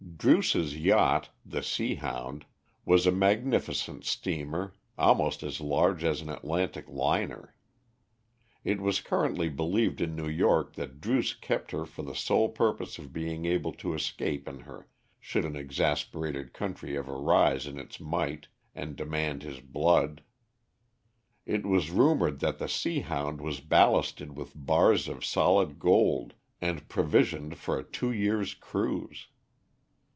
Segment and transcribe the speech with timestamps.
[0.23, 2.43] Druce's yacht, the Seahound,
[2.85, 7.55] was a magnificent steamer, almost as large as an Atlantic liner.
[8.63, 12.99] It was currently believed in New York that Druce kept her for the sole purpose
[12.99, 14.87] of being able to escape in her,
[15.19, 20.21] should an exasperated country ever rise in its might and demand his blood.
[21.47, 27.57] It was rumoured that the Seahound was ballasted with bars of solid gold and provisioned
[27.57, 29.25] for a two years' cruise.